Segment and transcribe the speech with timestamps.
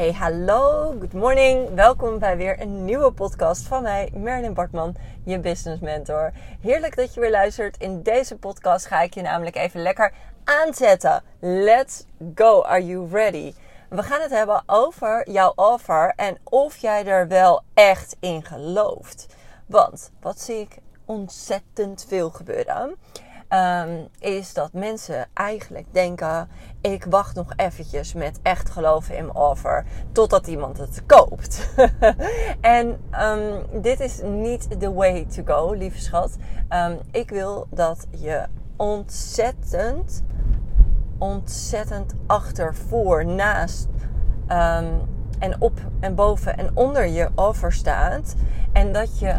[0.00, 1.74] Hey, hallo, good morning.
[1.74, 6.32] Welkom bij weer een nieuwe podcast van mij, Merlin Bartman, je business mentor.
[6.60, 7.76] Heerlijk dat je weer luistert.
[7.78, 10.12] In deze podcast ga ik je namelijk even lekker
[10.44, 11.22] aanzetten.
[11.40, 12.62] Let's go.
[12.62, 13.52] Are you ready?
[13.88, 19.26] We gaan het hebben over jouw offer en of jij er wel echt in gelooft.
[19.66, 22.96] Want wat zie ik ontzettend veel gebeuren?
[23.52, 26.48] Um, is dat mensen eigenlijk denken:
[26.80, 31.74] ik wacht nog eventjes met echt geloven in mijn offer totdat iemand het koopt.
[32.60, 36.36] en um, dit is niet the way to go, lieve schat.
[36.68, 40.22] Um, ik wil dat je ontzettend,
[41.18, 43.88] ontzettend achter, voor, naast
[45.38, 48.34] en op en boven en onder je offer staat.
[48.72, 49.36] En dat je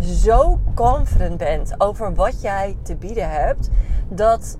[0.00, 3.68] zo confident bent over wat jij te bieden hebt,
[4.08, 4.58] dat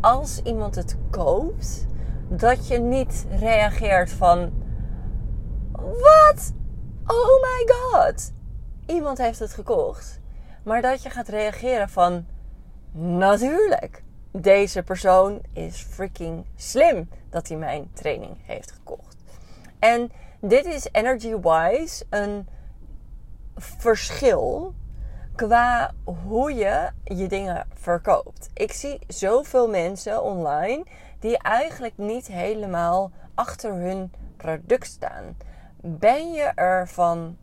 [0.00, 1.86] als iemand het koopt,
[2.28, 4.52] dat je niet reageert van:
[5.72, 6.52] Wat?
[7.06, 8.32] Oh my god!
[8.86, 10.20] Iemand heeft het gekocht.
[10.62, 12.26] Maar dat je gaat reageren van:
[12.92, 19.16] Natuurlijk, deze persoon is freaking slim dat hij mijn training heeft gekocht.
[19.78, 22.46] En dit is energy-wise een
[23.58, 24.74] verschil
[25.34, 28.50] qua hoe je je dingen verkoopt.
[28.54, 30.84] Ik zie zoveel mensen online
[31.18, 35.36] die eigenlijk niet helemaal achter hun product staan.
[35.80, 37.36] Ben je ervan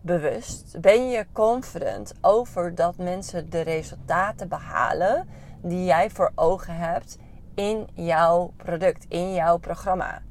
[0.00, 0.80] bewust?
[0.80, 5.28] Ben je confident over dat mensen de resultaten behalen
[5.62, 7.18] die jij voor ogen hebt
[7.54, 10.22] in jouw product, in jouw programma?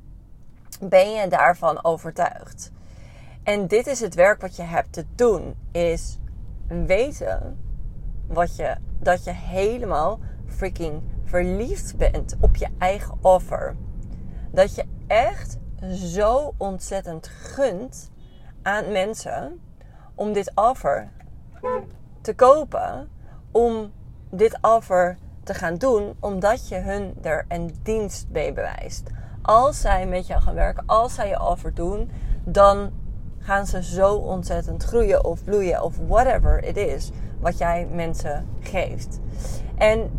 [0.80, 2.73] Ben je daarvan overtuigd?
[3.44, 5.56] En dit is het werk wat je hebt te doen.
[5.72, 6.20] Is
[6.68, 7.58] weten
[8.28, 13.76] wat je, dat je helemaal freaking verliefd bent op je eigen offer.
[14.52, 15.58] Dat je echt
[15.92, 18.12] zo ontzettend gunt
[18.62, 19.62] aan mensen
[20.16, 21.12] om dit offer
[22.22, 23.10] te kopen.
[23.52, 23.92] Om
[24.30, 29.10] dit offer te gaan doen omdat je hun er een dienst mee bewijst.
[29.42, 32.12] Als zij met jou gaan werken, als zij je offer doen,
[32.44, 32.92] dan
[33.44, 39.20] gaan ze zo ontzettend groeien of bloeien of whatever it is wat jij mensen geeft.
[39.78, 40.10] En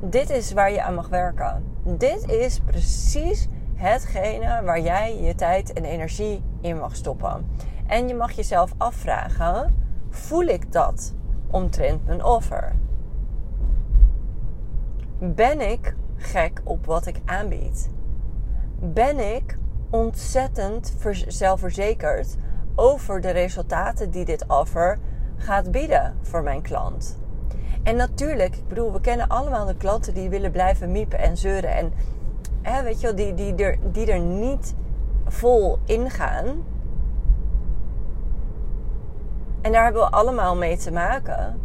[0.00, 1.64] dit is waar je aan mag werken.
[1.82, 7.46] Dit is precies hetgene waar jij je tijd en energie in mag stoppen.
[7.86, 9.74] En je mag jezelf afvragen:
[10.10, 11.14] voel ik dat
[11.50, 12.72] omtrent mijn offer?
[15.18, 17.90] Ben ik gek op wat ik aanbied?
[18.80, 19.58] Ben ik
[19.90, 20.94] ontzettend
[21.26, 22.36] zelfverzekerd
[22.74, 24.98] over de resultaten die dit offer
[25.36, 27.18] gaat bieden voor mijn klant.
[27.82, 31.70] En natuurlijk, ik bedoel, we kennen allemaal de klanten die willen blijven miepen en zeuren.
[31.70, 31.92] En
[32.62, 34.74] hè, weet je wel, die, die, er, die er niet
[35.26, 36.64] vol ingaan.
[39.60, 41.60] En daar hebben we allemaal mee te maken.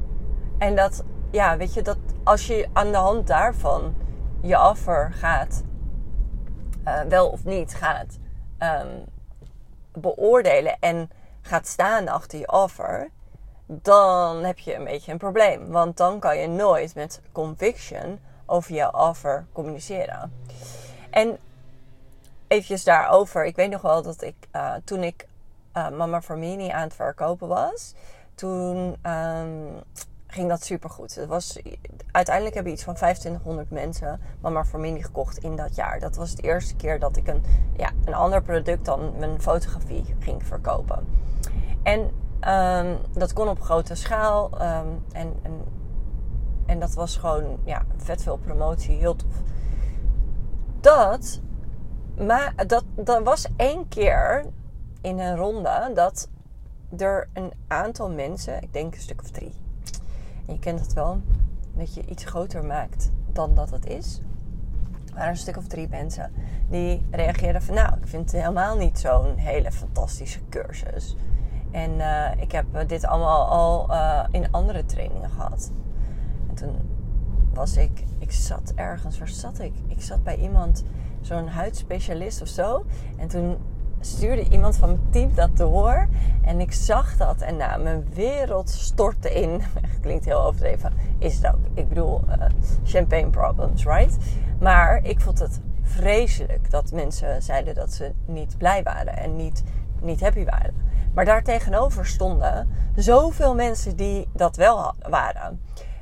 [0.57, 3.93] En dat, ja, weet je, dat als je aan de hand daarvan
[4.41, 5.63] je offer gaat,
[6.87, 8.19] uh, wel of niet gaat
[8.59, 9.05] um,
[9.93, 11.09] beoordelen en
[11.41, 13.09] gaat staan achter je offer,
[13.65, 15.67] dan heb je een beetje een probleem.
[15.67, 20.33] Want dan kan je nooit met conviction over je offer communiceren.
[21.09, 21.37] En
[22.47, 23.45] eventjes daarover.
[23.45, 25.27] Ik weet nog wel dat ik uh, toen ik
[25.73, 27.93] uh, Mama Mini aan het verkopen was,
[28.35, 29.83] toen um,
[30.31, 31.15] ging dat super goed.
[31.15, 31.59] Het was,
[32.11, 35.99] uiteindelijk hebben iets van 2500 mensen Mama Mini gekocht in dat jaar.
[35.99, 37.43] Dat was de eerste keer dat ik een,
[37.77, 41.07] ja, een ander product dan mijn fotografie ging verkopen.
[41.83, 41.99] En
[42.47, 44.61] um, dat kon op grote schaal.
[44.61, 45.33] Um, en,
[46.65, 49.41] en, dat was gewoon ja, vet veel promotie, heel tof.
[50.79, 51.41] Dat,
[52.17, 54.45] maar dat, dat was één keer
[55.01, 56.29] in een ronde dat
[56.97, 59.53] er een aantal mensen, ik denk een stuk of drie,
[60.51, 61.21] je kent het wel,
[61.73, 64.21] dat je iets groter maakt dan dat het is.
[65.05, 66.31] Er waren een stuk of drie mensen
[66.69, 71.15] die reageerden van nou, ik vind het helemaal niet zo'n hele fantastische cursus.
[71.71, 75.71] En uh, ik heb dit allemaal al uh, in andere trainingen gehad.
[76.49, 76.75] En toen
[77.53, 79.73] was ik, ik zat ergens, waar zat ik?
[79.87, 80.83] Ik zat bij iemand,
[81.21, 82.85] zo'n huidspecialist of zo.
[83.17, 83.57] En toen
[84.01, 86.07] stuurde iemand van mijn team dat door.
[86.41, 89.61] En ik zag dat en nou, mijn wereld stortte in.
[90.01, 90.93] Klinkt heel overdreven.
[91.17, 91.59] Is het ook.
[91.73, 92.45] Ik bedoel, uh,
[92.83, 94.17] champagne problems, right?
[94.59, 99.63] Maar ik vond het vreselijk dat mensen zeiden dat ze niet blij waren en niet,
[100.01, 100.87] niet happy waren.
[101.13, 105.61] Maar daartegenover stonden zoveel mensen die dat wel waren.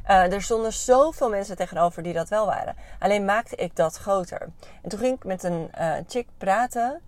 [0.09, 2.75] Uh, er stonden zoveel mensen tegenover die dat wel waren.
[2.99, 4.49] Alleen maakte ik dat groter.
[4.81, 7.01] En toen ging ik met een uh, chick praten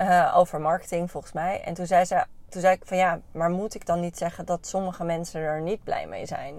[0.00, 1.62] uh, over marketing, volgens mij.
[1.64, 4.46] En toen zei, ze, toen zei ik van ja, maar moet ik dan niet zeggen
[4.46, 6.54] dat sommige mensen er niet blij mee zijn?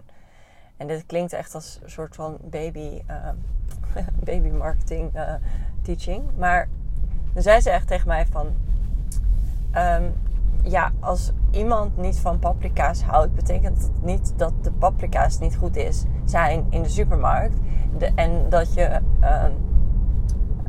[0.77, 3.01] En dit klinkt echt als een soort van baby,
[4.29, 5.11] baby marketing
[5.81, 6.37] teaching.
[6.37, 6.69] Maar
[7.33, 8.55] dan zei ze echt tegen mij van...
[9.75, 10.15] Um,
[10.69, 15.75] ja, als iemand niet van paprika's houdt, betekent het niet dat de paprika's niet goed
[15.75, 17.55] is, zijn in de supermarkt.
[17.97, 19.43] De, en dat je, uh,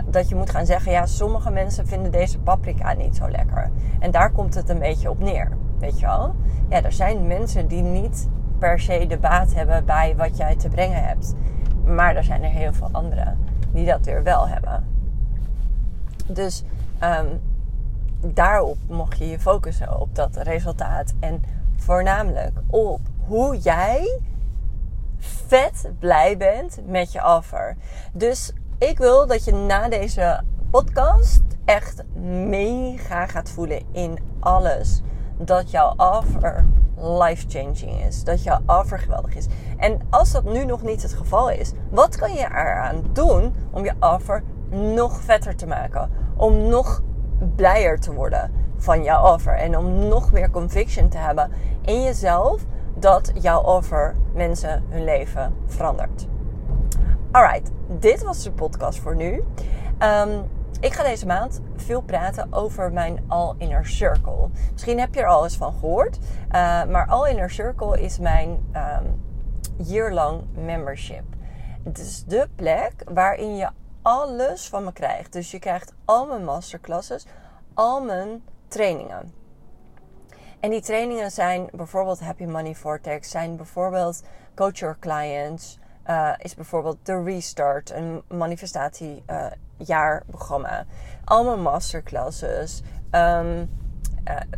[0.06, 3.70] dat je moet gaan zeggen, ja, sommige mensen vinden deze paprika niet zo lekker.
[4.00, 5.48] En daar komt het een beetje op neer,
[5.78, 6.34] weet je wel.
[6.68, 8.28] Ja, er zijn mensen die niet
[8.58, 11.34] per se de baat hebben bij wat jij te brengen hebt.
[11.84, 13.38] Maar er zijn er heel veel anderen
[13.72, 14.84] die dat weer wel hebben.
[16.26, 16.64] Dus
[17.02, 17.40] um,
[18.34, 21.14] daarop mocht je je focussen op dat resultaat.
[21.20, 21.42] En
[21.76, 24.20] voornamelijk op hoe jij
[25.18, 27.76] vet blij bent met je offer.
[28.12, 30.40] Dus ik wil dat je na deze
[30.70, 32.02] podcast echt
[32.48, 35.02] mega gaat voelen in alles.
[35.36, 36.64] Dat jouw offer
[36.96, 38.24] life-changing is.
[38.24, 39.46] Dat jouw offer geweldig is.
[39.76, 43.84] En als dat nu nog niet het geval is, wat kan je eraan doen om
[43.84, 46.10] je offer nog vetter te maken?
[46.36, 47.02] Om nog
[47.56, 49.56] blijer te worden van jouw offer.
[49.56, 51.50] En om nog meer conviction te hebben
[51.84, 52.64] in jezelf
[52.94, 56.26] dat jouw offer mensen hun leven verandert.
[57.30, 59.44] Alright, dit was de podcast voor nu.
[60.02, 64.48] Um, ik ga deze maand veel praten over mijn All Inner Circle.
[64.72, 66.18] Misschien heb je er al eens van gehoord.
[66.18, 66.52] Uh,
[66.84, 69.22] maar All Inner Circle is mijn um,
[69.76, 71.24] year-long membership.
[71.84, 73.68] Het is de plek waarin je
[74.02, 75.32] alles van me krijgt.
[75.32, 77.26] Dus je krijgt al mijn masterclasses,
[77.74, 79.32] al mijn trainingen.
[80.60, 84.22] En die trainingen zijn bijvoorbeeld Happy Money Vortex, zijn bijvoorbeeld
[84.54, 85.78] Coach Your Clients,
[86.08, 90.80] uh, is bijvoorbeeld de Restart, een manifestatiejaarprogramma.
[90.80, 90.86] Uh,
[91.24, 93.70] al mijn masterclasses, um,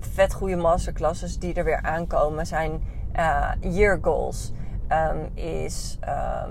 [0.01, 2.83] vet goede masterclasses die er weer aankomen zijn
[3.17, 4.53] uh, Year Goals,
[4.89, 6.51] um, is um,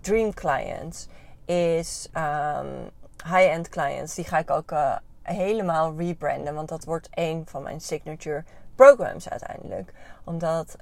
[0.00, 1.08] Dream Clients
[1.44, 2.08] is
[3.24, 4.14] high-end clients.
[4.14, 4.74] Die ga ik ook
[5.22, 6.54] helemaal rebranden.
[6.54, 8.44] Want dat wordt een van mijn signature
[8.74, 9.92] programs uiteindelijk.
[10.24, 10.76] Omdat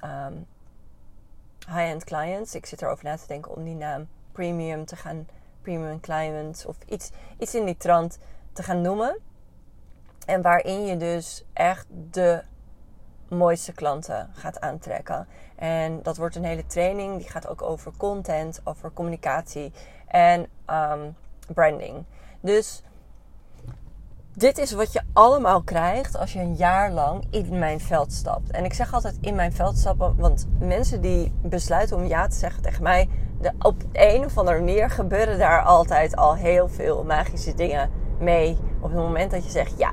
[1.69, 5.27] high-end clients, ik zit erover na te denken om die naam premium te gaan,
[5.61, 8.19] premium clients of iets, iets in die trant
[8.53, 9.19] te gaan noemen.
[10.25, 12.43] En waarin je dus echt de
[13.29, 15.27] mooiste klanten gaat aantrekken.
[15.55, 17.17] En dat wordt een hele training.
[17.17, 19.73] Die gaat ook over content, over communicatie
[20.07, 21.15] en um,
[21.53, 22.05] branding.
[22.39, 22.83] Dus
[24.33, 28.51] dit is wat je allemaal krijgt als je een jaar lang in mijn veld stapt.
[28.51, 32.35] En ik zeg altijd in mijn veld stappen, want mensen die besluiten om ja te
[32.35, 33.09] zeggen tegen mij,
[33.41, 37.89] de, op een of andere manier gebeuren daar altijd al heel veel magische dingen
[38.19, 38.57] mee.
[38.79, 39.91] Op het moment dat je zegt ja.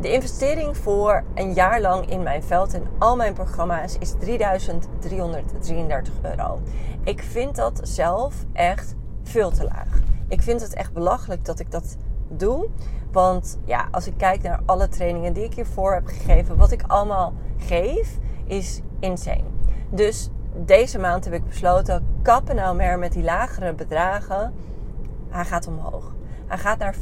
[0.00, 6.14] De investering voor een jaar lang in mijn veld en al mijn programma's is 3333
[6.22, 6.60] euro.
[7.04, 10.00] Ik vind dat zelf echt veel te laag.
[10.28, 11.96] Ik vind het echt belachelijk dat ik dat
[12.38, 12.68] doe.
[13.12, 16.82] Want ja, als ik kijk naar alle trainingen die ik hiervoor heb gegeven, wat ik
[16.86, 19.44] allemaal geef, is insane.
[19.90, 24.54] Dus deze maand heb ik besloten, kappen nou meer met die lagere bedragen.
[25.28, 26.14] Hij gaat omhoog.
[26.46, 27.00] Hij gaat naar 4.444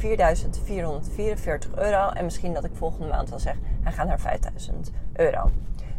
[1.75, 2.09] euro.
[2.09, 4.73] En misschien dat ik volgende maand wel zeg, hij gaat naar 5.000
[5.13, 5.49] euro.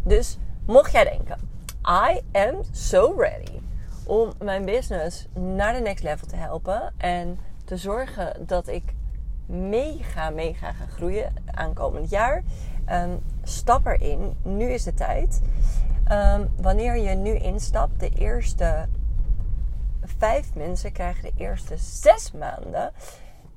[0.02, 1.38] Dus mocht jij denken,
[1.86, 3.60] I am so ready
[4.06, 6.92] om mijn business naar de next level te helpen.
[6.96, 8.94] En te zorgen dat ik
[9.52, 12.42] mega, mega ga groeien aankomend jaar.
[12.90, 14.36] Um, stap erin.
[14.42, 15.42] Nu is de tijd.
[16.10, 18.88] Um, wanneer je nu instapt, de eerste
[20.18, 22.92] vijf mensen krijgen de eerste zes maanden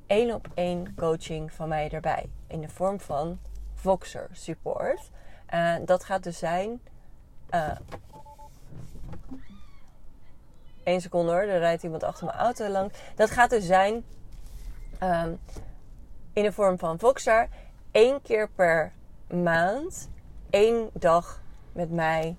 [0.06, 2.28] één op één coaching van mij erbij.
[2.46, 3.38] In de vorm van
[3.74, 5.10] Voxer support.
[5.54, 6.80] Uh, dat gaat dus zijn.
[7.50, 7.70] Uh,
[10.82, 12.92] 1 seconde hoor, er rijdt iemand achter mijn auto lang.
[13.14, 14.04] Dat gaat dus zijn
[15.02, 15.38] um,
[16.36, 17.48] in de vorm van Voxer.
[17.90, 18.92] één keer per
[19.30, 20.08] maand,
[20.50, 22.36] één dag met mij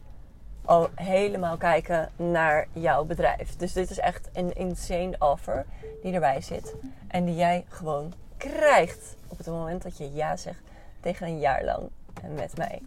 [0.65, 3.55] al helemaal kijken naar jouw bedrijf.
[3.55, 5.65] Dus dit is echt een insane offer
[6.01, 6.75] die erbij zit.
[7.07, 10.61] En die jij gewoon krijgt op het moment dat je ja zegt
[10.99, 11.89] tegen een jaar lang
[12.35, 12.81] met mij.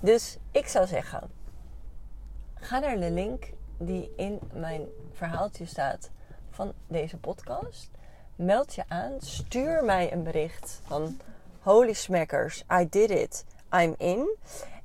[0.00, 1.30] Dus ik zou zeggen,
[2.54, 6.10] ga naar de link die in mijn verhaaltje staat
[6.50, 7.90] van deze podcast.
[8.40, 11.18] Meld je aan, stuur mij een bericht van
[11.60, 14.36] Holy smackers, I did it, I'm in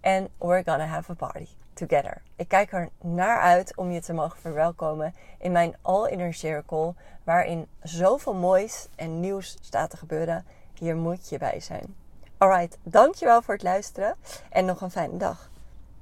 [0.01, 1.47] and we're gonna have a party.
[1.73, 2.21] together.
[2.35, 6.93] Ik kijk er naar uit om je te mogen verwelkomen in mijn All Inner Circle,
[7.23, 10.45] waarin zoveel moois en nieuws staat te gebeuren.
[10.73, 11.95] Hier moet je bij zijn.
[12.37, 14.15] Alright, dankjewel voor het luisteren
[14.49, 15.49] en nog een fijne dag.